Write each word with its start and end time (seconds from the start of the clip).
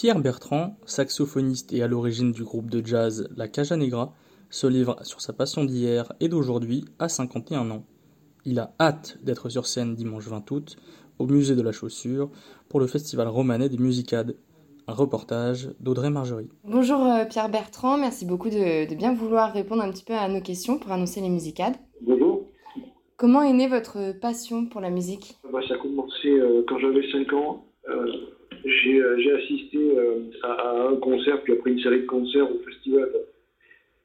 Pierre 0.00 0.18
Bertrand, 0.18 0.78
saxophoniste 0.86 1.74
et 1.74 1.82
à 1.82 1.86
l'origine 1.86 2.32
du 2.32 2.42
groupe 2.42 2.70
de 2.70 2.82
jazz 2.82 3.28
La 3.36 3.48
Caja 3.48 3.76
Negra, 3.76 4.14
se 4.48 4.66
livre 4.66 4.96
sur 5.02 5.20
sa 5.20 5.34
passion 5.34 5.62
d'hier 5.62 6.10
et 6.20 6.28
d'aujourd'hui 6.28 6.86
à 6.98 7.10
51 7.10 7.70
ans. 7.70 7.84
Il 8.46 8.60
a 8.60 8.72
hâte 8.80 9.18
d'être 9.22 9.50
sur 9.50 9.66
scène 9.66 9.94
dimanche 9.94 10.26
20 10.26 10.50
août 10.52 10.76
au 11.18 11.26
musée 11.26 11.54
de 11.54 11.60
la 11.60 11.70
chaussure 11.70 12.30
pour 12.70 12.80
le 12.80 12.86
festival 12.86 13.28
romanais 13.28 13.68
des 13.68 13.76
musicades. 13.76 14.36
Un 14.88 14.94
reportage 14.94 15.68
d'Audrey 15.80 16.08
Margerie. 16.08 16.48
Bonjour 16.64 17.04
euh, 17.04 17.26
Pierre 17.26 17.50
Bertrand, 17.50 17.98
merci 17.98 18.24
beaucoup 18.24 18.48
de, 18.48 18.94
bien 18.94 19.12
vouloir 19.12 19.52
répondre 19.52 19.82
un 19.82 19.90
petit 19.90 20.04
peu 20.04 20.14
à 20.14 20.28
nos 20.28 20.40
questions 20.40 20.78
pour 20.78 20.92
annoncer 20.92 21.20
les 21.20 21.28
musicades. 21.28 21.76
Bonjour. 22.00 22.46
Comment 23.18 23.42
est 23.42 23.52
née 23.52 23.68
votre 23.68 24.18
passion 24.18 24.64
pour 24.64 24.80
la 24.80 24.88
musique? 24.88 25.36
Bah, 25.52 25.60
Ça 25.68 25.74
a 25.74 25.76
commencé 25.76 26.28
euh, 26.28 26.64
quand 26.66 26.78
j'avais 26.78 27.02
5 27.12 27.34
ans. 27.34 27.66
Euh, 28.66 29.18
j'ai 29.18 29.32
assisté 29.32 29.78
à, 30.42 30.88
un 30.90 30.96
concert, 30.96 31.42
puis 31.42 31.54
après 31.54 31.70
une 31.70 31.80
série 31.80 32.02
de 32.02 32.06
concerts 32.06 32.50
au 32.50 32.58
festival 32.60 33.08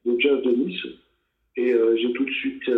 de 0.04 0.20
jazz 0.20 0.42
de 0.42 0.50
Nice. 0.50 0.86
Et 1.56 1.72
j'ai 1.96 2.12
tout 2.12 2.24
de 2.24 2.30
suite 2.30 2.70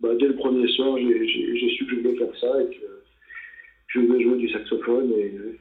bah, 0.00 0.10
dès 0.18 0.26
le 0.26 0.36
premier 0.36 0.68
soir, 0.68 0.98
j'ai 0.98 1.68
su 1.70 1.86
que 1.86 1.90
je 1.92 2.00
voulais 2.00 2.16
faire 2.16 2.36
ça 2.38 2.62
et 2.62 2.66
que 2.66 2.86
je 3.88 4.00
voulais 4.00 4.22
jouer 4.22 4.36
du 4.36 4.48
saxophone. 4.50 5.12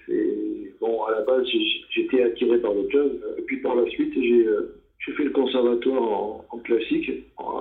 Et, 0.10 0.72
bon, 0.80 1.04
à 1.04 1.12
la 1.12 1.22
base, 1.22 1.48
j'étais 1.90 2.24
attiré 2.24 2.60
par 2.60 2.74
le 2.74 2.90
jazz. 2.90 3.12
Et 3.38 3.42
puis 3.44 3.58
par 3.58 3.76
la 3.76 3.90
suite, 3.90 4.14
j'ai 4.14 4.46
euh, 4.46 4.76
fait 5.16 5.24
le 5.24 5.32
conservatoire 5.32 6.02
en, 6.50 6.60
classique 6.64 7.12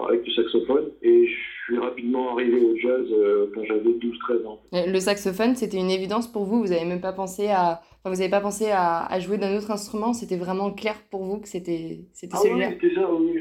avec 0.08 0.22
du 0.22 0.32
saxophone 0.32 0.86
et 1.02 1.28
suis 1.64 1.78
rapidement 1.78 2.34
arrivé 2.34 2.60
au 2.60 2.76
jazz 2.76 3.06
euh, 3.10 3.50
quand 3.54 3.64
j'avais 3.64 3.80
12-13 3.80 4.46
ans. 4.46 4.60
Le 4.72 4.98
saxophone, 4.98 5.54
c'était 5.56 5.78
une 5.78 5.90
évidence 5.90 6.30
pour 6.30 6.44
vous 6.44 6.60
Vous 6.60 6.68
n'avez 6.68 6.84
même 6.84 7.00
pas 7.00 7.12
pensé 7.12 7.48
à, 7.48 7.80
vous 8.04 8.16
n'avez 8.16 8.28
pas 8.28 8.40
pensé 8.40 8.70
à, 8.70 9.18
jouer 9.18 9.38
d'un 9.38 9.56
autre 9.56 9.70
instrument 9.70 10.12
C'était 10.12 10.36
vraiment 10.36 10.70
clair 10.70 10.96
pour 11.10 11.22
vous 11.22 11.40
que 11.40 11.48
c'était 11.48 12.00
ah 12.32 12.36
celui-là? 12.36 12.68
Oui, 12.68 12.74
c'était 12.80 12.94
ça, 12.94 13.10
oui. 13.12 13.40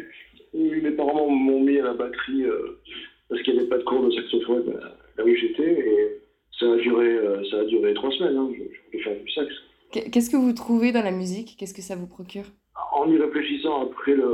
Mes 0.54 0.92
parents 0.92 1.30
m'ont 1.30 1.62
mis 1.62 1.80
à 1.80 1.84
la 1.84 1.94
batterie 1.94 2.44
euh, 2.44 2.80
parce 3.28 3.42
qu'il 3.42 3.54
n'y 3.54 3.60
avait 3.60 3.70
pas 3.70 3.78
de 3.78 3.84
cours 3.84 4.06
de 4.06 4.12
saxophone 4.12 4.70
euh, 4.70 4.88
là 5.18 5.26
où 5.26 5.36
j'étais. 5.36 5.80
Et 5.80 6.22
ça 6.60 6.72
a 6.72 6.78
duré, 6.78 7.08
euh, 7.08 7.44
ça 7.50 7.60
a 7.60 7.64
duré 7.66 7.94
trois 7.94 8.12
semaines. 8.12 8.38
Hein, 8.38 8.52
je, 8.54 8.60
voulais 8.60 9.04
faire 9.04 9.24
du 9.24 9.32
sax. 9.32 9.52
Qu'est-ce 9.92 10.30
que 10.30 10.38
vous 10.38 10.54
trouvez 10.54 10.92
dans 10.92 11.04
la 11.04 11.12
musique? 11.12 11.56
Qu'est-ce 11.60 11.74
que 11.74 11.82
ça 11.82 11.96
vous 11.96 12.08
procure? 12.08 12.46
En 12.94 13.10
y 13.12 13.18
réfléchissant 13.18 13.84
après, 13.84 14.16
le, 14.16 14.28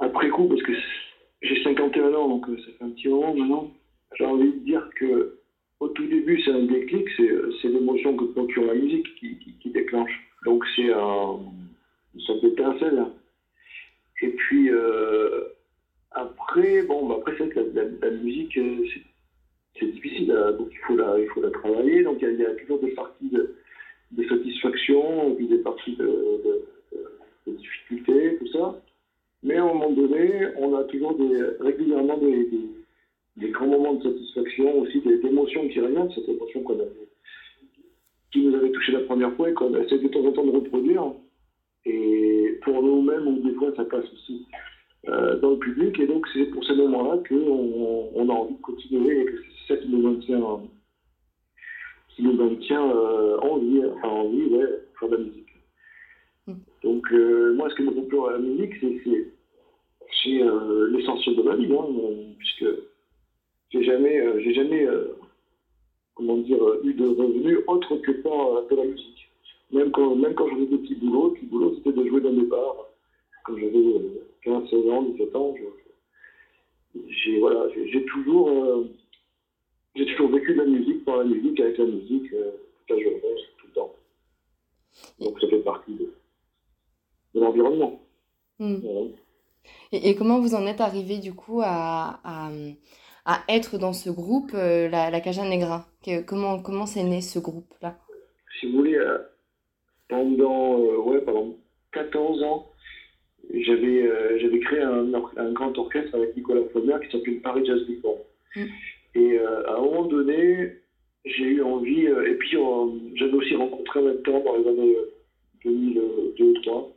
après 0.00 0.28
coup, 0.28 0.46
parce 0.48 0.62
que 0.62 0.72
j'ai 1.42 1.62
51 1.62 2.14
ans, 2.14 2.28
donc 2.28 2.48
euh, 2.48 2.56
ça 2.58 2.72
fait 2.78 2.84
un 2.84 2.90
petit 2.90 3.08
moment 3.08 3.34
maintenant, 3.34 3.70
j'ai 4.16 4.24
envie 4.24 4.52
de 4.52 4.58
dire 4.60 4.88
que 4.96 5.38
au 5.80 5.88
tout 5.88 6.06
début, 6.06 6.40
c'est 6.42 6.52
un 6.52 6.62
déclic, 6.62 7.06
c'est 7.18 7.68
l'émotion 7.68 8.16
que 8.16 8.24
procure 8.24 8.64
la 8.64 8.74
musique 8.74 9.06
qui, 9.16 9.70
déclenche. 9.70 10.10
Donc 10.46 10.64
c'est 10.74 10.90
un, 10.90 11.38
une 12.14 12.20
sorte 12.20 12.40
d'étincelle. 12.40 13.04
Et 14.22 14.28
puis, 14.28 14.70
après, 16.16 16.82
bon, 16.82 17.06
bah, 17.06 17.16
après, 17.18 17.36
c'est 17.36 17.54
la, 17.74 18.10
musique, 18.10 18.56
euh, 18.56 18.84
c'est 19.78 19.92
difficile, 19.92 20.28
donc 20.58 20.68
il 20.72 20.78
faut 20.78 20.96
la, 20.96 21.18
il 21.18 21.28
faut 21.28 21.42
la 21.42 21.50
travailler. 21.50 22.02
Donc 22.02 22.18
il 22.22 22.40
y, 22.40 22.46
a 22.46 22.54
toujours 22.54 22.80
des 22.80 22.92
parties 22.92 23.28
de, 23.30 23.54
satisfaction, 24.26 25.34
puis 25.34 25.46
des 25.46 25.58
parties 25.58 25.94
de, 25.96 26.64
de, 27.46 27.52
difficultés, 27.52 28.38
tout 28.38 28.48
ça. 28.48 28.80
Mais 29.42 29.56
à 29.56 29.62
un 29.62 29.66
moment 29.66 29.90
donné, 29.90 30.48
on 30.58 30.74
a 30.74 30.84
toujours 30.84 31.14
des, 31.14 31.40
régulièrement 31.60 32.18
des, 32.18 32.48
des, 33.36 33.50
grands 33.50 33.66
moments 33.66 33.94
de 33.94 34.02
satisfaction, 34.02 34.80
aussi 34.80 35.00
des, 35.00 35.24
émotions 35.26 35.68
qui 35.68 35.80
reviennent, 35.80 36.10
cette 36.12 36.28
émotion 36.28 36.62
qu'on 36.62 36.74
avait, 36.74 37.08
qui 38.32 38.40
nous 38.40 38.54
avait 38.54 38.70
touché 38.70 38.92
la 38.92 39.00
première 39.00 39.34
fois 39.34 39.50
et 39.50 39.54
qu'on 39.54 39.74
essaie 39.76 39.98
de 39.98 40.08
temps 40.08 40.24
en 40.24 40.32
temps 40.32 40.46
de 40.46 40.50
reproduire. 40.50 41.12
Et 41.84 42.58
pour 42.62 42.82
nous-mêmes, 42.82 43.42
des 43.42 43.52
fois, 43.54 43.72
ça 43.76 43.84
passe 43.84 44.04
aussi 44.12 44.46
euh, 45.08 45.38
dans 45.38 45.50
le 45.50 45.58
public. 45.58 45.98
Et 46.00 46.06
donc, 46.06 46.26
c'est 46.32 46.46
pour 46.46 46.64
ces 46.64 46.74
moments-là 46.74 47.22
qu'on 47.28 48.10
on 48.14 48.28
a 48.28 48.32
envie 48.32 48.56
de 48.56 48.62
continuer 48.62 49.20
et 49.20 49.24
que 49.26 49.36
c'est 49.68 49.74
ça 49.74 49.80
qui 49.80 49.88
nous 49.88 50.02
maintient, 50.02 50.60
qui 52.08 52.22
nous 52.22 52.32
maintient 52.32 52.90
euh, 52.90 53.38
en 53.38 53.58
vie, 53.58 53.82
enfin 53.94 54.08
en 54.08 54.28
vie, 54.30 54.46
ouais, 54.46 54.66
faire 54.98 55.08
de 55.08 55.16
la 55.16 55.22
musique. 55.22 55.45
Donc, 56.86 57.12
euh, 57.12 57.52
moi, 57.54 57.68
ce 57.68 57.74
qui 57.74 57.82
me 57.82 57.90
procure 57.90 58.28
à 58.28 58.32
la 58.34 58.38
musique, 58.38 58.74
c'est 58.80 59.16
l'essentiel 60.92 61.34
de 61.34 61.42
ma 61.42 61.56
vie, 61.56 61.66
hein, 61.72 61.84
puisque 62.38 62.66
j'ai 63.70 63.82
jamais, 63.82 64.22
j'ai 64.44 64.54
jamais 64.54 64.86
comment 66.14 66.36
dire, 66.36 66.62
eu 66.84 66.94
de 66.94 67.08
revenus 67.08 67.58
autre 67.66 67.96
que 67.96 68.12
par 68.22 68.68
de 68.70 68.76
la 68.76 68.84
musique. 68.84 69.28
Même 69.72 69.90
quand, 69.90 70.14
même 70.14 70.34
quand 70.34 70.48
j'avais 70.48 70.66
des 70.66 70.78
petits 70.78 70.94
boulots, 70.94 71.30
petits 71.30 71.46
boulots, 71.46 71.74
c'était 71.74 71.92
de 71.92 72.06
jouer 72.06 72.20
dans 72.20 72.32
des 72.32 72.46
bars. 72.46 72.86
Quand 73.44 73.56
j'avais 73.58 73.82
15, 74.44 74.70
16 74.70 74.88
ans, 74.88 75.02
17 75.02 75.34
ans, 75.34 75.54
j'ai 77.08 77.40
voilà, 77.40 77.66
toujours, 78.12 78.48
euh, 78.48 78.84
toujours 79.96 80.30
vécu 80.30 80.54
de 80.54 80.58
la 80.58 80.66
musique 80.66 81.04
par 81.04 81.16
la 81.16 81.24
musique, 81.24 81.58
avec 81.58 81.78
la 81.78 81.86
musique, 81.86 82.32
euh, 82.32 82.52
toute 82.86 82.96
la 82.96 83.02
journée, 83.02 83.20
tout 83.58 83.66
le 83.66 83.72
temps. 83.72 83.94
Donc 85.18 85.40
ça 85.40 85.48
fait 85.48 85.58
partie 85.58 85.94
de, 85.94 86.12
l'environnement. 87.46 88.00
Hmm. 88.58 88.76
Et, 89.92 90.14
comment 90.14 90.40
vous 90.40 90.54
en 90.54 90.66
êtes 90.66 90.80
arrivé 90.80 91.18
du 91.18 91.34
coup 91.34 91.60
à, 91.62 92.20
à, 92.24 93.40
être 93.48 93.78
dans 93.78 93.92
ce 93.92 94.10
groupe, 94.10 94.52
euh, 94.54 94.88
la, 94.88 95.10
la 95.10 95.20
Caja 95.20 95.44
Negra? 95.44 95.86
Comment 96.26 96.60
comment 96.60 96.86
c'est 96.86 97.02
né 97.02 97.20
ce 97.20 97.38
groupe-là? 97.38 97.98
Si 98.60 98.66
vous 98.66 98.78
voulez, 98.78 98.98
pendant, 100.08 100.78
ouais, 100.78 101.20
pendant 101.20 101.56
14 101.92 102.42
ans, 102.44 102.70
j'avais 103.52 104.06
euh, 104.06 104.38
j'avais 104.38 104.60
créé 104.60 104.80
un, 104.80 105.12
un, 105.14 105.52
grand 105.52 105.76
orchestre 105.78 106.14
avec 106.14 106.36
Nicolas 106.36 106.62
Faumer 106.72 106.96
qui 107.04 107.10
s'appelait 107.10 107.34
Paris 107.34 107.64
Jazz 107.64 107.86
Big 107.86 108.00
Band. 108.00 108.18
Mm. 108.56 108.64
Et 109.14 109.38
euh, 109.38 109.66
à 109.68 109.78
un 109.78 109.82
moment 109.82 110.04
donné, 110.04 110.72
j'ai 111.24 111.44
eu 111.44 111.62
envie, 111.62 112.06
euh, 112.06 112.30
et 112.30 112.34
puis 112.34 112.56
j'avais 113.14 113.32
aussi 113.32 113.54
rencontré 113.56 114.00
en 114.00 114.04
même 114.04 114.22
temps 114.22 114.40
dans 114.40 114.56
les 114.56 114.68
années 114.68 114.96
2002 115.64 116.00
ou 116.00 116.34
2003, 116.38 116.95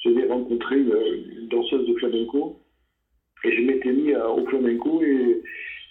j'avais 0.00 0.26
rencontré 0.26 0.78
une, 0.78 1.48
danseuse 1.48 1.86
de 1.88 1.94
flamenco 1.94 2.60
et 3.44 3.52
je 3.52 3.62
m'étais 3.62 3.92
mis 3.92 4.14
au 4.14 4.46
flamenco 4.46 5.02
et 5.02 5.42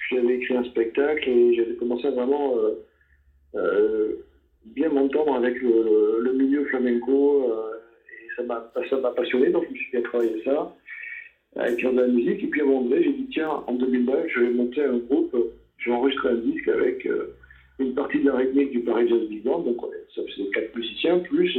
j'avais 0.09 0.35
écrit 0.35 0.55
un 0.55 0.63
spectacle 0.63 1.29
et 1.29 1.55
j'avais 1.55 1.75
commencé 1.75 2.07
à 2.07 2.11
vraiment 2.11 2.55
bien 4.65 4.89
m'entendre 4.89 5.35
avec 5.35 5.61
le, 5.61 6.33
milieu 6.33 6.63
flamenco 6.65 7.51
ça 8.89 8.97
m'a 8.97 9.11
passionné, 9.11 9.49
donc 9.49 9.65
je 9.65 9.73
me 9.73 9.75
suis 9.75 9.91
bien 9.91 10.01
travaillé 10.01 10.41
ça, 10.43 10.75
avec 11.55 11.83
de 11.83 11.89
la 11.89 12.07
musique. 12.07 12.43
Et 12.43 12.47
puis 12.47 12.61
à 12.61 12.63
un 12.63 12.67
moment 12.67 12.81
donné, 12.83 13.03
j'ai 13.03 13.13
dit, 13.13 13.27
tiens, 13.31 13.63
en 13.67 13.73
2009, 13.73 14.27
je 14.33 14.39
vais 14.39 14.49
monter 14.51 14.83
un 14.83 14.97
groupe, 14.97 15.35
je 15.77 15.89
vais 15.89 15.95
enregistrer 15.95 16.29
un 16.29 16.35
disque 16.35 16.67
avec 16.67 17.05
euh, 17.05 17.35
une 17.79 17.93
partie 17.93 18.19
de 18.19 18.27
la 18.27 18.37
rythmique 18.37 18.71
du 18.71 18.81
Paris 18.81 19.07
Jazz 19.07 19.27
Big 19.29 19.43
Band, 19.43 19.59
donc 19.59 19.77
ça 20.15 20.21
faisait 20.23 20.49
quatre 20.49 20.75
musiciens, 20.75 21.19
plus 21.19 21.57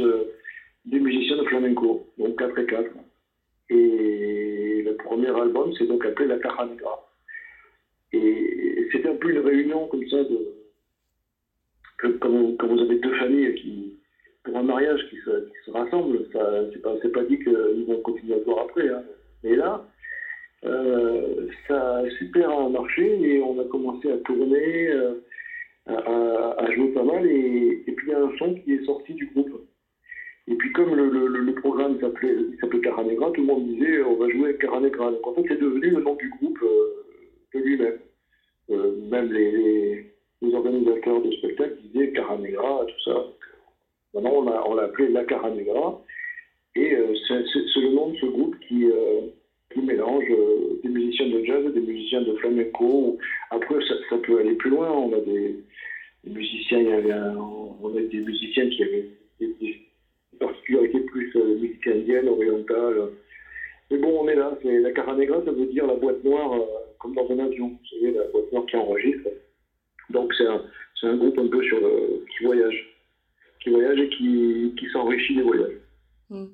des 0.85 0.99
musiciens 0.99 1.37
de 1.37 1.43
flamenco, 1.43 2.07
donc 2.17 2.37
4 2.37 2.57
et 2.59 2.65
4. 2.65 2.91
Et 3.69 4.83
le 4.85 4.95
premier 4.95 5.29
album, 5.29 5.71
c'est 5.77 5.87
donc 5.87 6.05
appelé 6.05 6.27
La 6.27 6.37
Caja. 6.37 6.65
Et 8.13 8.87
c'était 8.91 9.09
un 9.09 9.15
peu 9.15 9.29
une 9.31 9.39
réunion 9.39 9.87
comme 9.87 10.07
ça 10.09 10.23
de. 10.23 10.47
Comme 12.19 12.55
vous 12.59 12.81
avez 12.81 12.97
deux 12.97 13.13
familles 13.13 13.53
qui, 13.55 13.93
pour 14.43 14.57
un 14.57 14.63
mariage 14.63 15.07
qui 15.09 15.17
se, 15.17 15.45
qui 15.45 15.53
se 15.65 15.71
rassemble, 15.71 16.25
ça, 16.33 16.63
c'est 16.73 16.81
pas, 16.81 16.95
pas 16.95 17.23
dit 17.25 17.37
qu'ils 17.39 17.85
vont 17.87 18.01
continuer 18.01 18.35
à 18.35 18.39
se 18.39 18.43
voir 18.45 18.65
après. 18.65 18.89
Hein. 18.89 19.03
Mais 19.43 19.55
là, 19.55 19.85
euh, 20.65 21.47
ça 21.67 21.97
a 21.97 22.09
super 22.17 22.69
marché 22.69 23.19
et 23.21 23.41
on 23.41 23.59
a 23.59 23.65
commencé 23.65 24.11
à 24.11 24.17
tourner, 24.17 24.87
euh, 24.89 25.13
à, 25.87 26.71
jouer 26.73 26.89
pas 26.89 27.03
mal. 27.03 27.25
Et 27.25 27.83
puis 27.85 28.07
il 28.07 28.11
y 28.11 28.13
a 28.13 28.23
un 28.23 28.37
son 28.37 28.55
qui 28.55 28.73
est 28.73 28.85
sorti 28.85 29.13
du 29.13 29.27
groupe. 29.27 29.61
Et 30.51 30.55
puis 30.55 30.71
comme 30.73 30.93
le, 30.93 31.53
programme 31.53 31.97
s'appelait, 32.01 32.35
Caranegra, 32.83 33.31
tout 33.31 33.41
le 33.41 33.47
monde 33.47 33.67
disait 33.67 34.03
on 34.03 34.15
va 34.15 34.27
jouer 34.29 34.49
avec 34.49 34.59
Caranegra. 34.59 35.11
En 35.23 35.33
fait 35.33 35.45
c'est 35.47 35.61
devenu 35.61 35.91
le 35.91 36.01
nom 36.01 36.15
du 36.15 36.29
groupe 36.29 36.59
euh, 38.69 38.95
même 39.09 39.31
les, 39.31 40.11
les, 40.41 40.53
organisateurs 40.53 41.21
de 41.21 41.31
spectacles 41.31 41.77
disaient 41.83 42.11
Caranegra, 42.11 42.85
tout 42.85 43.11
ça. 43.11 43.25
Maintenant, 44.13 44.63
on 44.67 44.75
l'a 44.75 44.83
appelé 44.83 45.07
La 45.09 45.23
Caranegra. 45.23 46.01
Et 46.75 46.97
c'est 47.27 47.81
le 47.81 47.93
nom 47.93 48.09
de 48.09 48.17
ce 48.17 48.25
groupe 48.25 48.55
qui, 48.67 48.85
qui 49.73 49.81
mélange 49.81 50.25
des 50.83 50.89
musiciens 50.89 51.27
de 51.29 51.43
jazz 51.45 51.65
et 51.65 51.71
des 51.71 51.85
musiciens 51.85 52.21
de 52.21 52.33
flamenco. 52.35 53.17
Après, 53.51 53.75
ça, 54.09 54.17
peut 54.17 54.39
aller 54.39 54.55
plus 54.55 54.69
loin. 54.69 54.89
On 54.89 55.13
a 55.13 55.19
des, 55.19 55.63
musiciens, 56.25 56.81
on 57.37 57.95
a 57.95 58.01
des 58.01 58.19
musiciens 58.19 58.69
qui 58.69 58.83
avaient 58.83 59.09
des, 59.39 59.90
particularités 60.41 60.99
plus 61.01 61.31
euh, 61.35 61.55
musique 61.59 61.87
indienne, 61.87 62.27
orientale. 62.27 63.11
Mais 63.89 63.97
bon, 63.97 64.21
on 64.21 64.27
est 64.27 64.35
là. 64.35 64.57
La 64.63 64.91
Cara 64.91 65.15
Negra, 65.15 65.41
ça 65.45 65.51
veut 65.51 65.65
dire 65.67 65.85
la 65.85 65.95
boîte 65.95 66.23
noire, 66.23 66.53
euh, 66.53 66.65
comme 66.99 67.13
dans 67.15 67.29
un 67.29 67.39
avion. 67.39 67.69
Vous 67.69 67.99
savez, 67.99 68.11
la 68.11 68.27
boîte 68.27 68.51
noire 68.51 68.65
qui 68.65 68.75
enregistre. 68.75 69.29
Donc 70.09 70.33
c'est 70.37 70.47
un, 70.47 70.61
un, 71.03 71.17
groupe 71.17 71.37
un 71.37 71.47
peu 71.47 71.63
sur 71.63 71.79
le, 71.79 72.25
qui 72.31 72.45
voyage. 72.45 72.87
Qui 73.61 73.69
voyage 73.69 73.99
et 73.99 74.09
qui, 74.09 74.73
qui 74.77 74.89
s'enrichit 74.91 75.35
des 75.35 75.43
voyages. 75.43 75.77
Hmm. 76.29 76.47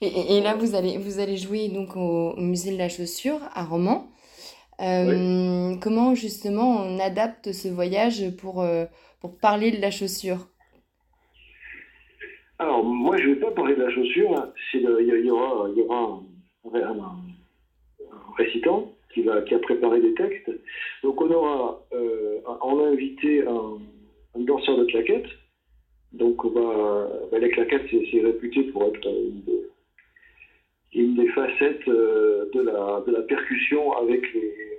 Et, 0.00 0.36
et, 0.36 0.40
là, 0.40 0.54
vous 0.54 0.74
allez, 0.74 0.98
vous 0.98 1.18
allez 1.18 1.36
jouer 1.36 1.68
donc 1.68 1.96
au, 1.96 2.34
musée 2.36 2.72
de 2.72 2.78
la 2.78 2.88
chaussure 2.88 3.40
à 3.54 3.64
Romans. 3.64 4.08
Euh, 4.80 5.76
comment 5.80 6.14
justement 6.14 6.84
on 6.84 6.98
adapte 6.98 7.52
ce 7.52 7.68
voyage 7.68 8.34
pour, 8.36 8.62
euh, 8.62 8.86
pour 9.20 9.38
parler 9.38 9.70
de 9.70 9.80
la 9.80 9.90
chaussure? 9.90 10.48
Moi 12.82 13.16
je 13.18 13.28
ne 13.28 13.34
vais 13.34 13.40
pas 13.40 13.50
parler 13.52 13.74
de 13.74 13.82
la 13.82 13.90
chaussure, 13.90 14.52
il 14.74 14.80
y, 14.80 15.30
aura, 15.30 15.68
un, 15.90 16.20
récitant 18.36 18.92
qui, 19.12 19.28
a 19.28 19.58
préparé 19.60 20.00
des 20.00 20.14
textes. 20.14 20.50
Donc 21.02 21.20
on 21.20 21.30
aura, 21.30 21.80
euh, 21.92 22.40
on 22.62 22.80
a 22.84 22.88
invité 22.88 23.44
un, 23.46 24.40
danseur 24.40 24.78
de 24.78 24.84
claquettes. 24.84 25.30
Donc 26.12 26.44
on 26.44 26.50
va, 26.50 27.08
bah, 27.30 27.38
les 27.38 27.50
claquettes 27.50 27.88
c'est 27.90 28.20
réputé 28.20 28.64
pour 28.64 28.84
être 28.84 29.08
une, 30.92 31.14
des 31.14 31.28
facettes 31.28 31.86
de 31.86 32.60
la, 32.60 33.02
de 33.06 33.12
la 33.12 33.22
percussion 33.22 33.92
avec 33.92 34.32
les 34.34 34.72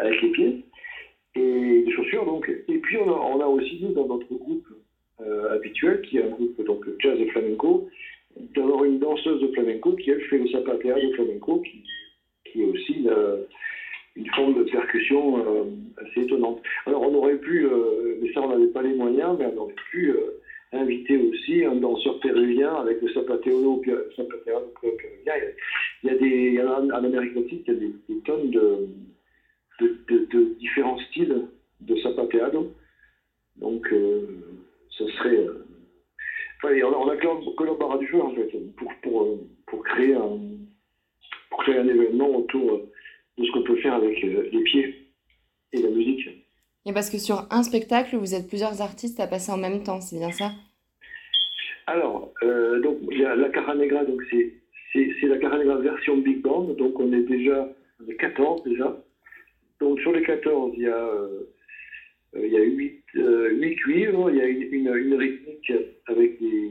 les 0.00 0.28
pieds, 0.30 0.64
et 1.34 1.82
des 1.82 1.92
chaussures 1.92 2.24
donc. 2.24 2.48
Et 2.68 2.78
puis 2.78 2.96
on 2.98 3.08
a, 3.08 3.16
on 3.16 3.40
a 3.40 3.46
aussi 3.46 3.78
nous 3.82 3.92
dans 3.92 4.06
notre 4.06 4.32
groupe 4.32 4.66
euh, 4.70 4.77
habituel, 5.50 6.00
qui 6.02 6.18
est 6.18 6.22
un 6.22 6.28
groupe 6.28 6.64
donc 6.64 6.84
jazz 7.00 7.18
et 7.18 7.28
flamenco, 7.28 7.88
d'avoir 8.54 8.84
une 8.84 8.98
danseuse 8.98 9.40
de 9.40 9.48
flamenco 9.48 9.92
qui 9.92 10.10
elle 10.10 10.22
fait 10.22 10.38
le 10.38 10.46
zapatea 10.48 10.94
de 10.94 11.12
flamenco, 11.14 11.60
qui, 11.60 11.82
qui 12.44 12.62
est 12.62 12.66
aussi 12.66 12.92
une, 12.94 13.12
une 14.16 14.30
forme 14.34 14.54
de 14.54 14.64
percussion 14.70 15.38
euh, 15.38 15.64
assez 16.04 16.22
étonnante. 16.22 16.60
Alors 16.86 17.02
on 17.02 17.14
aurait 17.14 17.38
pu, 17.38 17.66
euh, 17.66 18.18
mais 18.20 18.32
ça 18.32 18.42
on 18.42 18.48
n'avait 18.48 18.72
pas 18.72 18.82
les 18.82 18.94
moyens, 18.94 19.36
mais 19.38 19.46
on 19.46 19.62
aurait 19.62 19.74
pu 19.90 20.14
inviter 20.72 21.16
aussi 21.16 21.64
un 21.64 21.76
danseur 21.76 22.20
péruvien 22.20 22.74
avec 22.74 23.00
le 23.00 23.08
zapateo, 23.12 23.82
zapateo 24.16 24.72
péruvien. 24.80 25.34
Il 26.02 26.10
y 26.10 26.12
a 26.12 26.16
des, 26.16 26.26
il 26.26 26.54
y 26.54 26.60
a, 26.60 26.80
en 26.80 26.90
Amérique 26.90 27.34
latine, 27.34 27.62
il 27.66 27.72
y 27.72 27.76
a 27.76 27.80
des, 27.80 28.20
tonnes 28.24 28.50
de 28.50 28.88
de, 29.80 30.54
différents 30.58 30.98
styles 31.10 31.46
de 31.80 31.96
sapateado. 31.96 32.72
Donc, 33.56 33.86
euh, 33.92 34.26
ce 34.98 35.06
serait. 35.12 35.36
Euh, 35.36 35.66
enfin, 36.62 36.74
on 36.84 37.08
a, 37.08 37.16
que 37.16 37.64
l'embarras 37.64 37.98
du 37.98 38.06
jeu, 38.08 38.20
en 38.20 38.34
fait, 38.34 38.50
pour, 38.76 38.92
pour, 39.02 39.22
euh, 39.22 39.36
pour, 39.66 39.84
créer 39.84 40.14
un, 40.14 40.38
pour 41.50 41.62
créer 41.62 41.78
un 41.78 41.88
événement 41.88 42.28
autour 42.36 42.80
de 43.38 43.44
ce 43.44 43.50
qu'on 43.52 43.62
peut 43.62 43.76
faire 43.76 43.94
avec 43.94 44.20
les 44.20 44.62
pieds 44.62 45.12
et 45.72 45.82
la 45.82 45.90
musique. 45.90 46.28
Et 46.86 46.92
parce 46.92 47.10
que 47.10 47.18
sur 47.18 47.46
un 47.50 47.62
spectacle, 47.62 48.16
vous 48.16 48.34
êtes 48.34 48.48
plusieurs 48.48 48.82
artistes 48.82 49.20
à 49.20 49.26
passer 49.26 49.52
en 49.52 49.58
même 49.58 49.82
temps, 49.82 50.00
c'est 50.00 50.18
bien 50.18 50.32
ça? 50.32 50.50
Alors, 51.86 52.32
donc, 52.82 52.98
il 53.10 53.20
y 53.20 53.24
a 53.24 53.36
la 53.36 53.48
Cara 53.50 53.74
Negra, 53.74 54.04
donc 54.04 54.20
c'est 54.30 55.26
la 55.26 55.38
Cara 55.38 55.58
Negra 55.58 55.76
version 55.76 56.16
Big 56.16 56.40
Band, 56.42 56.64
donc 56.74 56.98
on 56.98 57.12
est 57.12 57.22
déjà, 57.22 57.68
on 58.00 58.10
est 58.10 58.16
14 58.16 58.62
déjà. 58.64 58.96
Donc 59.80 60.00
sur 60.00 60.12
les 60.12 60.22
14, 60.22 60.72
il 60.76 60.82
y 60.82 60.88
a, 60.88 60.96
euh, 60.96 61.44
il 62.44 62.52
y 62.52 62.56
a 62.56 62.62
8, 62.62 63.04
euh, 63.16 63.74
cuivres, 63.76 64.30
il 64.30 64.36
y 64.36 64.40
a 64.40 64.46
une, 64.46 64.72
une, 64.72 65.14
rythmique 65.14 65.72
avec 66.06 66.40
des, 66.40 66.70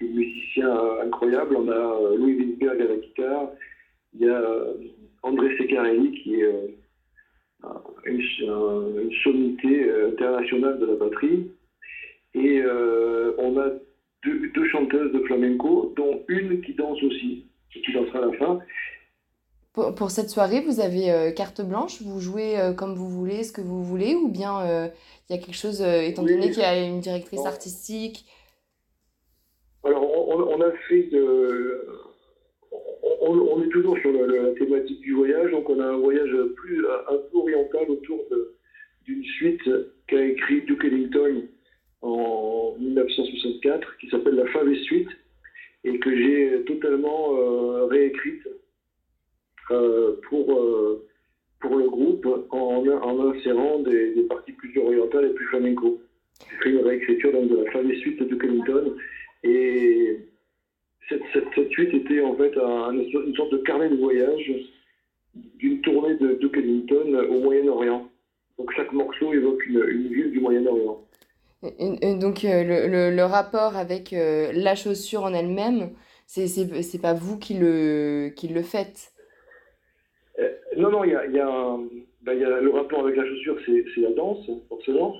musiciens 0.00 0.76
incroyables. 1.04 1.56
On 1.56 1.68
a 1.68 1.74
euh, 1.74 2.16
Louis 2.16 2.34
Winsberg 2.34 2.80
à 2.80 2.84
la 2.84 2.96
guitare, 2.96 3.50
il 4.14 4.26
y 4.26 4.28
a 4.28 4.42
André 5.22 5.56
Secarelli 5.56 6.12
qui 6.12 6.40
est 6.40 6.76
une, 8.06 8.20
une, 8.20 9.12
sommité 9.22 9.90
internationale 10.12 10.78
de 10.80 10.86
la 10.86 10.94
batterie. 10.94 11.50
Et 12.34 12.62
on 13.38 13.58
a 13.58 13.70
deux, 14.24 14.48
deux, 14.54 14.68
chanteuses 14.68 15.12
de 15.12 15.20
flamenco, 15.20 15.92
dont 15.96 16.22
une 16.28 16.60
qui 16.62 16.74
danse 16.74 17.02
aussi, 17.02 17.46
qui 17.72 17.92
dansera 17.92 18.18
à 18.18 18.26
la 18.26 18.32
fin. 18.32 18.60
Pour, 19.72 20.10
cette 20.10 20.30
soirée, 20.30 20.60
vous 20.60 20.80
avez 20.80 21.12
euh, 21.12 21.30
carte 21.30 21.60
blanche, 21.60 22.02
vous 22.02 22.18
jouez 22.18 22.58
euh, 22.58 22.72
comme 22.72 22.94
vous 22.94 23.08
voulez, 23.08 23.44
ce 23.44 23.52
que 23.52 23.60
vous 23.60 23.84
voulez, 23.84 24.16
ou 24.16 24.28
bien 24.28 24.60
euh, 24.62 24.88
il 25.28 25.36
y 25.36 25.38
a 25.38 25.40
quelque 25.40 25.54
chose, 25.54 25.80
étant 25.80 26.24
donné 26.24 26.50
qu'il 26.50 26.62
y 26.62 26.64
a 26.64 26.84
une 26.84 26.98
directrice 26.98 27.46
artistique? 27.46 28.24
Alors, 29.84 30.02
on, 30.02 30.60
a 30.60 30.72
fait 30.88 31.04
de. 31.04 31.86
On, 33.20 33.62
est 33.62 33.68
toujours 33.68 33.96
sur 33.98 34.12
la, 34.12 34.52
thématique 34.54 35.00
du 35.02 35.14
voyage, 35.14 35.52
donc 35.52 35.70
on 35.70 35.78
a 35.78 35.86
un 35.86 35.98
voyage 35.98 36.34
plus 36.56 36.84
un 37.08 37.16
peu 37.30 37.38
oriental 37.38 37.88
autour 37.88 38.24
d'une 39.04 39.24
suite 39.24 39.62
qu'a 40.08 40.24
écrit 40.24 40.62
Duke 40.62 40.84
Ellington 40.84 41.44
en 42.02 42.74
1964, 42.80 43.98
qui 43.98 44.08
s'appelle 44.08 44.34
la 44.34 44.46
Fave 44.48 44.74
Suite, 44.82 45.08
et 45.84 45.96
que 46.00 46.14
j'ai 46.14 46.64
totalement 46.64 47.86
réécrite 47.86 48.42
pour, 50.28 50.52
euh, 50.52 51.06
pour 51.60 51.76
le 51.76 51.88
groupe 51.88 52.26
en, 52.50 52.84
en 52.86 53.30
insérant 53.30 53.80
des, 53.80 54.26
parties 54.28 54.52
plus 54.52 54.76
orientales 54.78 55.26
et 55.26 55.34
plus 55.34 55.46
flamenco. 55.46 56.00
J'ai 56.50 56.56
fait 56.56 56.70
une 56.70 56.84
réécriture 56.86 57.32
donc, 57.32 57.48
de 57.48 57.56
la 57.56 57.70
fin 57.70 57.82
des 57.82 57.96
suites 57.98 58.22
de 58.22 58.44
Ellington 58.44 58.94
et 59.44 60.18
cette, 61.08 61.22
cette, 61.32 61.70
suite 61.70 61.94
était 61.94 62.20
en 62.20 62.34
fait 62.36 62.56
un, 62.56 62.92
une 62.92 63.34
sorte 63.34 63.52
de 63.52 63.58
carnet 63.58 63.88
de 63.88 63.96
voyage 63.96 64.52
d'une 65.34 65.80
tournée 65.80 66.16
de 66.16 66.34
Duke 66.34 66.58
au 67.30 67.40
Moyen-Orient. 67.40 68.08
Donc 68.58 68.72
chaque 68.76 68.92
morceau 68.92 69.32
évoque 69.32 69.64
une, 69.66 69.84
une 69.88 70.08
ville 70.08 70.30
du 70.30 70.40
Moyen-Orient. 70.40 71.04
Donc 71.62 72.44
euh, 72.44 72.64
le, 72.64 72.86
le, 72.88 73.14
le, 73.14 73.24
rapport 73.24 73.76
avec 73.76 74.12
la 74.12 74.74
chaussure 74.74 75.24
en 75.24 75.34
elle-même, 75.34 75.90
c'est 76.26 77.02
pas 77.02 77.12
vous 77.12 77.38
qui 77.38 77.54
le, 77.54 78.32
qui 78.34 78.48
le 78.48 78.62
faites. 78.62 79.12
Non, 80.80 80.90
non, 80.90 81.04
il 81.04 81.12
y 81.12 81.14
a, 81.14 81.26
y, 81.26 81.38
a 81.38 81.76
ben, 82.22 82.34
y 82.34 82.44
a, 82.44 82.60
le 82.60 82.70
rapport 82.70 83.00
avec 83.04 83.16
la 83.16 83.26
chaussure, 83.26 83.56
c'est 83.66 84.00
la 84.00 84.12
danse, 84.12 84.50
forcément. 84.68 85.16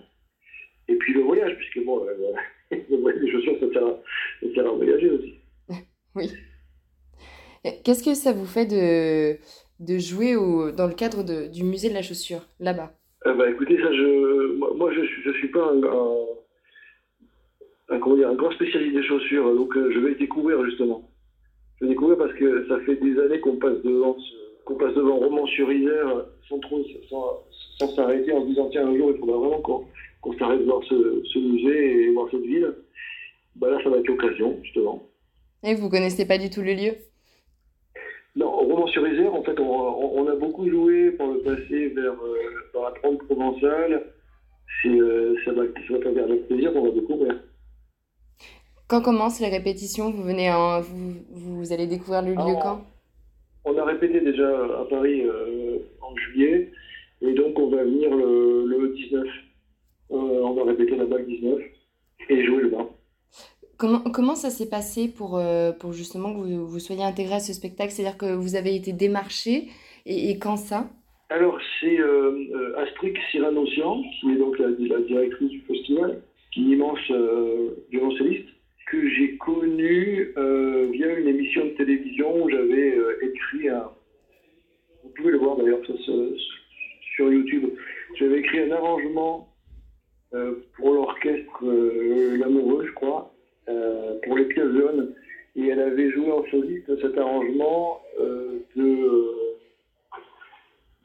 Et 0.88 0.96
puis 0.96 1.12
le 1.14 1.20
voyage, 1.20 1.56
puisque 1.56 1.84
bon, 1.84 2.04
euh, 2.04 2.32
les 2.70 3.30
chaussures, 3.30 3.56
ça 3.60 3.72
sert, 3.72 3.86
à, 3.86 4.00
ça 4.42 4.54
sert 4.54 4.66
à 4.66 4.72
voyager 4.72 5.10
aussi. 5.10 5.34
oui. 6.14 6.30
Qu'est-ce 7.84 8.02
que 8.02 8.14
ça 8.14 8.32
vous 8.32 8.46
fait 8.46 8.66
de, 8.66 9.36
de 9.80 9.98
jouer 9.98 10.34
au, 10.34 10.70
dans 10.70 10.86
le 10.86 10.94
cadre 10.94 11.22
de, 11.22 11.46
du 11.46 11.62
musée 11.62 11.90
de 11.90 11.94
la 11.94 12.02
chaussure, 12.02 12.46
là-bas? 12.58 12.92
Euh, 13.26 13.34
bah, 13.34 13.50
Écoutez, 13.50 13.76
ça, 13.76 13.92
je, 13.92 14.56
moi, 14.76 14.92
je 14.94 15.00
ne 15.00 15.34
suis, 15.34 15.48
pas 15.48 15.70
un, 15.70 15.82
un, 17.90 17.98
comment 17.98 18.16
dire, 18.16 18.30
un 18.30 18.34
grand 18.34 18.50
spécialiste 18.52 18.96
des 18.96 19.02
chaussures, 19.02 19.54
donc 19.54 19.76
euh, 19.76 19.92
je 19.92 19.98
vais 19.98 20.14
découvrir 20.14 20.64
justement. 20.64 21.10
Je 21.78 21.84
vais 21.84 21.90
découvrir 21.90 22.16
parce 22.18 22.32
que 22.34 22.66
ça 22.68 22.80
fait 22.80 22.96
des 22.96 23.18
années 23.20 23.40
qu'on 23.40 23.56
passe 23.56 23.82
devant 23.82 24.18
ce, 24.18 24.39
qu'on 24.64 24.76
passe 24.76 24.94
devant 24.94 25.18
Romans-sur-Isère 25.18 26.26
sans 26.48 26.58
trop 26.60 26.82
sans, 27.08 27.94
s'arrêter 27.94 28.32
en 28.32 28.42
se 28.42 28.48
disant 28.48 28.68
tiens 28.70 28.86
un 28.86 28.96
jour 28.96 29.12
il 29.14 29.18
faudra 29.18 29.38
vraiment 29.38 29.60
qu'on 30.20 30.38
s'arrête 30.38 30.62
voir 30.62 30.82
ce, 30.84 31.38
musée 31.38 32.02
et 32.02 32.12
voir 32.12 32.28
cette 32.30 32.42
ville, 32.42 32.74
bah 33.56 33.70
là 33.70 33.78
ça 33.82 33.90
va 33.90 33.98
être 33.98 34.06
l'occasion 34.06 34.58
justement. 34.62 35.02
Et 35.62 35.74
vous 35.74 35.88
connaissez 35.88 36.26
pas 36.26 36.38
du 36.38 36.50
tout 36.50 36.62
le 36.62 36.74
lieu? 36.74 36.94
Non, 38.36 38.50
Romans-sur-Isère 38.50 39.34
en 39.34 39.42
fait 39.42 39.58
on, 39.58 40.26
a 40.26 40.34
beaucoup 40.36 40.68
joué 40.68 41.12
par 41.12 41.28
le 41.28 41.40
passé 41.40 41.88
vers 41.88 42.12
euh, 42.12 42.36
dans 42.74 42.82
la 42.84 42.92
trente 42.92 43.22
provençale. 43.24 44.12
Euh, 44.86 45.34
ça 45.44 45.52
va 45.52 45.64
ça 45.64 45.98
va 45.98 46.12
faire 46.12 46.24
avec 46.24 46.46
plaisir 46.46 46.72
qu'on 46.72 46.84
va 46.84 46.90
découvrir. 46.90 47.40
Quand 48.90 49.02
commencent 49.02 49.40
les 49.40 49.48
répétitions? 49.48 50.10
Vous 50.10 50.22
venez 50.22 50.50
en, 50.50 50.80
vous, 50.80 51.14
vous 51.30 51.72
allez 51.72 51.86
découvrir 51.86 52.22
le 52.22 52.32
lieu 52.32 52.56
quand? 52.60 52.82
On 53.64 53.76
a 53.76 53.84
répété 53.84 54.20
déjà 54.20 54.48
à 54.48 54.84
Paris 54.88 55.22
euh, 55.22 55.78
en 56.00 56.16
juillet, 56.16 56.72
et 57.22 57.32
donc 57.34 57.58
on 57.58 57.68
va 57.68 57.84
venir 57.84 58.14
le, 58.14 58.94
19. 58.94 59.26
Euh, 60.12 60.16
on 60.16 60.54
va 60.54 60.64
répéter 60.64 60.96
la 60.96 61.04
balle 61.04 61.26
19 61.26 61.60
et 62.28 62.44
jouer 62.44 62.62
le 62.62 62.68
bain. 62.70 62.88
Comment, 63.76 64.00
comment 64.00 64.34
ça 64.34 64.50
s'est 64.50 64.68
passé 64.68 65.08
pour, 65.08 65.38
euh, 65.38 65.72
pour 65.72 65.92
justement 65.92 66.34
que 66.34 66.38
vous, 66.38 66.66
vous, 66.66 66.78
soyez 66.78 67.02
intégré 67.02 67.34
à 67.36 67.40
ce 67.40 67.52
spectacle? 67.52 67.92
C'est-à-dire 67.92 68.18
que 68.18 68.34
vous 68.34 68.56
avez 68.56 68.74
été 68.74 68.92
démarché, 68.92 69.68
et, 70.06 70.38
quand 70.38 70.56
ça? 70.56 70.90
Alors, 71.28 71.58
c'est 71.80 71.98
Astrid 72.78 73.16
Cyranossian, 73.30 74.02
qui 74.20 74.32
est 74.32 74.36
donc 74.36 74.58
la, 74.58 74.70
directrice 74.70 75.50
du 75.50 75.60
festival, 75.60 76.22
qui 76.52 76.60
est 76.60 76.64
une 76.64 76.70
immense 76.72 77.12
violoncelliste, 77.90 78.48
que 78.90 79.08
j'ai 79.08 79.36
connue 79.36 80.34
via 80.92 81.18
une 81.18 81.28
émission 81.28 81.64
de 81.64 81.70
télévision 81.70 82.44
où 82.44 82.50
j'avais 82.50 82.98
écrit 83.22 83.68
un. 83.68 83.90
Vous 85.02 85.10
pouvez 85.10 85.32
le 85.32 85.38
sur 85.98 87.32
YouTube. 87.32 87.70
J'avais 88.18 88.40
écrit 88.40 88.60
un 88.60 88.72
arrangement 88.72 89.48
pour 90.76 90.92
l'orchestre 90.92 91.64
L'Amoureux, 92.38 92.86
je 92.86 92.92
crois, 92.92 93.34
pour 93.66 94.36
les 94.36 94.44
pièces 94.46 94.72
jaunes 94.72 95.14
et 95.56 95.68
elle 95.68 95.80
avait 95.80 96.10
joué 96.10 96.30
en 96.30 96.44
soliste 96.46 97.00
cet 97.00 97.18
arrangement 97.18 98.00
euh, 98.20 98.58
de, 98.76 98.82
euh, 98.82 99.56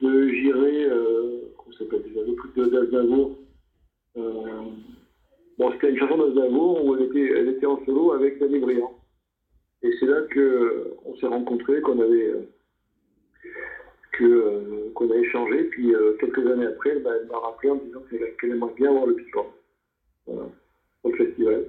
de 0.02 0.30
Giré, 0.30 0.86
euh, 0.86 1.54
comment 1.58 1.76
s'appelle 1.78 2.04
déjà, 2.04 2.22
le 2.22 2.36
truc 2.36 2.56
d'Aznavour. 2.56 3.38
Euh, 4.18 4.62
bon, 5.58 5.72
c'était 5.74 5.90
une 5.90 5.98
chanson 5.98 6.18
d'Aznavour 6.18 6.86
où 6.86 6.96
elle 6.96 7.04
était, 7.04 7.32
elle 7.40 7.50
était 7.50 7.66
en 7.66 7.84
solo 7.86 8.14
avec 8.14 8.40
Danny 8.40 8.60
Briand. 8.60 8.94
Et 9.82 9.92
c'est 10.00 10.06
là 10.06 10.22
qu'on 10.34 11.16
s'est 11.18 11.28
rencontrés, 11.28 11.82
qu'on 11.82 12.00
avait, 12.00 12.34
que, 14.18 14.92
qu'on 14.94 15.12
a 15.12 15.18
échangé. 15.18 15.64
Puis 15.66 15.94
quelques 16.20 16.46
années 16.48 16.68
après, 16.68 16.92
elle 16.92 17.04
m'a 17.04 17.38
rappelé 17.40 17.70
en 17.72 17.76
disant 17.76 18.02
qu'elle 18.10 18.52
aimerait 18.52 18.74
bien 18.76 18.92
voir 18.92 19.06
le 19.06 19.16
Big 19.16 19.28
voilà, 20.28 20.50
au 21.04 21.12
festival. 21.12 21.66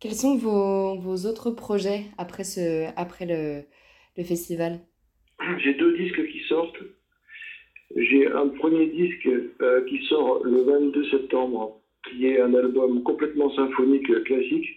Quels 0.00 0.14
sont 0.14 0.36
vos, 0.36 0.96
vos 0.98 1.28
autres 1.28 1.50
projets 1.50 2.04
après, 2.18 2.44
ce, 2.44 2.88
après 2.96 3.26
le, 3.26 3.62
le 4.16 4.24
festival? 4.24 4.80
J'ai 5.58 5.74
deux 5.74 5.96
disques 5.96 6.26
qui 6.28 6.40
sortent. 6.48 6.82
J'ai 7.96 8.26
un 8.26 8.48
premier 8.48 8.86
disque 8.86 9.28
euh, 9.60 9.84
qui 9.84 10.04
sort 10.06 10.42
le 10.44 10.62
22 10.62 11.10
septembre, 11.10 11.80
qui 12.08 12.26
est 12.26 12.40
un 12.40 12.54
album 12.54 13.02
complètement 13.02 13.54
symphonique 13.54 14.10
classique, 14.24 14.68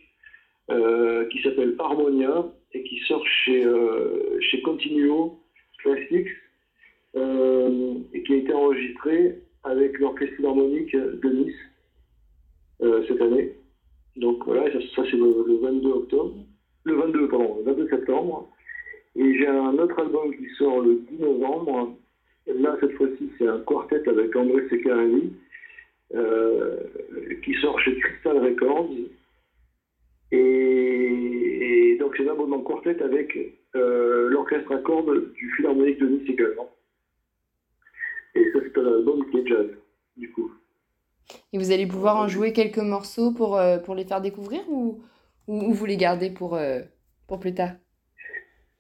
euh, 0.69 1.25
qui 1.29 1.41
s'appelle 1.41 1.75
Harmonia 1.79 2.45
et 2.73 2.83
qui 2.83 2.99
sort 3.07 3.25
chez, 3.25 3.63
euh, 3.63 4.39
chez 4.41 4.61
Continuo 4.61 5.39
Classics 5.79 6.27
et 7.15 8.23
qui 8.23 8.33
a 8.33 8.37
été 8.37 8.53
enregistré 8.53 9.41
avec 9.63 9.97
l'Orchestre 9.99 10.35
Philharmonique 10.35 10.95
de 10.95 11.29
Nice 11.29 11.55
cette 13.07 13.21
année. 13.21 13.55
Donc 14.17 14.45
voilà, 14.45 14.71
ça, 14.71 15.03
c'est 15.03 15.17
le, 15.17 15.59
22 15.61 15.89
octobre, 15.89 16.35
le 16.83 16.93
22, 16.93 17.27
pardon, 17.27 17.57
le 17.57 17.71
22 17.71 17.89
septembre. 17.89 18.49
Et 19.15 19.37
j'ai 19.37 19.47
un 19.47 19.77
autre 19.77 19.99
album 19.99 20.35
qui 20.35 20.47
sort 20.57 20.81
le 20.81 20.95
10 21.11 21.21
novembre. 21.21 21.95
Là, 22.47 22.77
cette 22.79 22.93
fois-ci, 22.93 23.29
c'est 23.37 23.47
un 23.47 23.59
quartet 23.59 24.07
avec 24.07 24.35
André 24.35 24.67
Secarelli, 24.69 25.33
euh, 26.13 26.77
qui 27.43 27.53
sort 27.55 27.79
chez 27.79 27.97
Crystal 27.97 28.37
Records. 28.37 28.91
Et, 30.31 31.97
donc, 31.99 32.15
c'est 32.15 32.27
un 32.27 32.31
album 32.31 32.53
en 32.53 32.61
quartet 32.61 33.01
avec 33.01 33.37
euh, 33.75 34.29
l'orchestre 34.29 34.71
à 34.73 34.77
cordes 34.77 35.33
du 35.33 35.51
Philharmonique 35.55 35.99
de 35.99 36.07
Nice 36.07 36.29
également. 36.29 36.69
Et 38.35 38.51
ça, 38.51 38.59
c'est 38.63 38.79
un 38.79 38.85
album 38.85 39.29
qui 39.31 39.37
est 39.37 39.47
jazz, 39.47 39.67
du 40.17 40.31
coup. 40.31 40.51
Et 41.53 41.57
vous 41.57 41.71
allez 41.71 41.87
pouvoir 41.87 42.17
en 42.17 42.27
jouer 42.27 42.53
quelques 42.53 42.77
morceaux 42.77 43.31
pour, 43.31 43.57
euh, 43.57 43.77
pour 43.77 43.95
les 43.95 44.05
faire 44.05 44.21
découvrir 44.21 44.61
ou, 44.69 45.01
ou, 45.47 45.73
vous 45.73 45.85
les 45.85 45.97
gardez 45.97 46.29
pour, 46.29 46.55
euh, 46.55 46.81
pour 47.27 47.39
plus 47.39 47.53
tard? 47.53 47.71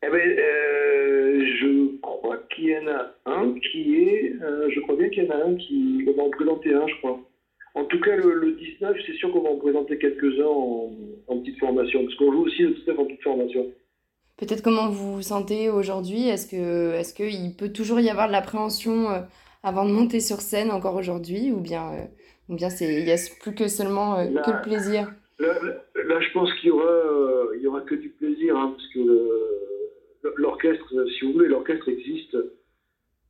Eh 0.03 0.09
ben, 0.09 0.17
euh, 0.17 1.45
Je 1.59 1.97
crois 2.01 2.37
qu'il 2.53 2.65
y 2.65 2.77
en 2.77 2.87
a 2.87 3.15
un 3.25 3.53
qui 3.59 3.95
est. 3.95 4.33
je 4.39 4.79
crois 4.81 4.95
bien 4.95 5.09
qu'il 5.09 5.23
y 5.23 5.27
en 5.27 5.31
a 5.31 5.45
un 5.45 5.55
qui. 5.55 6.03
va 6.03 6.23
en 6.23 6.29
présenter 6.29 6.73
un, 6.73 6.87
je 6.87 6.95
crois. 6.97 7.19
En 7.73 7.83
tout 7.85 7.99
cas, 7.99 8.15
le, 8.15 8.53
19, 8.53 8.97
c'est 9.05 9.13
sûr 9.13 9.31
qu'on 9.31 9.41
va 9.41 9.49
en 9.49 9.57
présenter 9.57 9.97
quelques-uns 9.97 10.45
en, 10.45 10.91
en, 11.27 11.39
petite 11.39 11.59
formation. 11.59 12.03
Parce 12.03 12.15
qu'on 12.15 12.31
joue 12.31 12.45
aussi 12.45 12.61
le 12.61 12.73
19 12.73 12.99
en 12.99 13.05
petite 13.05 13.23
formation. 13.23 13.65
Peut-être 14.37 14.61
comment 14.61 14.89
vous 14.89 15.15
vous 15.15 15.21
sentez 15.21 15.69
aujourd'hui? 15.69 16.27
Est-ce 16.27 16.47
qu'il 16.47 16.59
est 16.59 17.15
qu'il 17.15 17.55
peut 17.55 17.71
toujours 17.71 17.99
y 17.99 18.09
avoir 18.09 18.27
de 18.27 18.33
l'appréhension 18.33 19.07
avant 19.65 19.85
de 19.85 19.91
monter 19.91 20.19
sur 20.19 20.37
scène 20.41 20.71
encore 20.71 20.95
aujourd'hui 20.95 21.51
Ou 21.51 21.59
bien 21.59 22.07
ou 22.47 22.55
bien 22.55 22.69
il 22.79 23.03
n'y 23.03 23.11
a 23.11 23.17
plus 23.41 23.55
que 23.55 23.67
seulement 23.67 24.19
euh, 24.19 24.27
que 24.27 24.51
le 24.51 24.61
plaisir? 24.61 25.11
là, 25.39 26.21
je 26.21 26.31
pense 26.31 26.53
qu'il 26.55 26.69
y 26.69 26.71
aura, 26.71 26.85
euh, 26.85 27.55
il 27.57 27.63
y 27.63 27.67
aura 27.67 27.81
que 27.81 27.95
du 27.95 28.09
plaisir, 28.09 28.55
hein, 28.55 28.75
parce 28.75 28.87
que 28.93 30.31
l'orchestre, 30.37 31.05
si 31.17 31.25
vous 31.25 31.33
voulez, 31.33 31.47
l'orchestre 31.47 31.89
existe. 31.89 32.37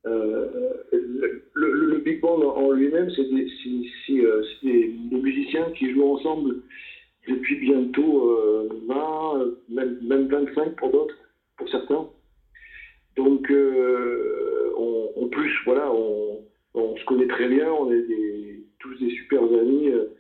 Euh, 0.06 0.74
le, 1.54 1.98
Big 1.98 2.22
Band 2.22 2.40
en 2.44 2.72
lui-même, 2.72 3.10
c'est 3.16 3.24
des, 3.24 3.50
des, 4.62 4.94
musiciens 5.12 5.72
qui 5.72 5.92
jouent 5.92 6.14
ensemble 6.14 6.58
depuis 7.28 7.56
bientôt 7.56 8.38
20, 8.88 9.46
même, 9.70 9.98
même 10.04 10.28
25 10.28 10.76
pour 10.76 10.92
d'autres, 10.92 11.16
pour 11.58 11.68
certains. 11.70 12.08
Donc, 13.18 13.52
en 15.16 15.28
plus, 15.28 15.52
voilà, 15.66 15.92
on, 15.92 16.44
on, 16.74 16.98
se 16.98 17.06
connaît 17.06 17.28
très 17.28 17.48
bien, 17.48 17.72
on 17.72 17.92
est 17.92 18.02
des, 18.02 18.64
tous 18.80 18.98
des 19.00 19.10
super 19.12 19.44
amis. 19.44 19.90
Euh, 19.90 20.16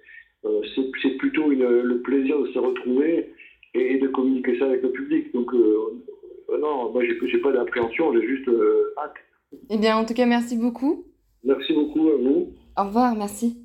euh, 0.45 0.61
c'est 1.01 1.17
plutôt 1.17 1.49
le 1.49 2.01
plaisir 2.01 2.39
de 2.39 2.47
se 2.51 2.59
retrouver 2.59 3.33
et, 3.73 3.97
de 3.97 4.07
communiquer 4.07 4.57
ça 4.59 4.65
avec 4.65 4.83
le 4.83 4.91
public. 4.91 5.33
Donc, 5.33 5.53
euh, 5.53 6.03
non, 6.59 6.91
moi, 6.91 7.03
j'ai 7.03 7.37
pas 7.39 7.51
d'appréhension, 7.51 8.13
j'ai 8.13 8.27
juste 8.27 8.49
hâte. 8.97 9.15
Eh 9.69 9.77
bien, 9.77 9.97
en 9.97 10.05
tout 10.05 10.13
cas, 10.13 10.25
merci 10.25 10.55
beaucoup. 10.55 11.05
Merci 11.43 11.73
beaucoup 11.73 12.09
à 12.09 12.17
vous. 12.17 12.53
Au 12.77 12.83
revoir, 12.83 13.15
merci. 13.15 13.57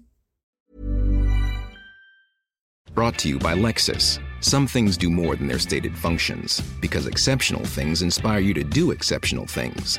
Brought 2.95 3.19
to 3.19 3.29
you 3.29 3.39
by 3.39 3.55
Lexus. 3.55 4.19
Some 4.41 4.67
things 4.67 4.97
do 4.97 5.11
more 5.11 5.37
than 5.37 5.47
their 5.47 5.59
stated 5.59 5.97
functions, 5.97 6.63
because 6.81 7.07
exceptional 7.07 7.63
things 7.65 8.03
inspire 8.03 8.41
you 8.41 8.55
to 8.55 8.65
do 8.65 8.91
exceptional 8.91 9.47
things. 9.47 9.99